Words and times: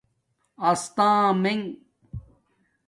استامنݣ 0.69 1.59